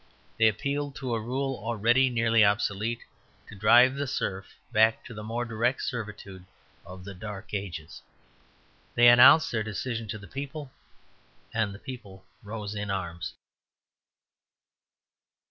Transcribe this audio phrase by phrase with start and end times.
[0.39, 3.03] They appealed to a rule already nearly obsolete,
[3.47, 6.43] to drive the serf back to the more direct servitude
[6.83, 8.01] of the Dark Ages.
[8.95, 10.71] They announced their decision to the people,
[11.53, 13.35] and the people rose in arms.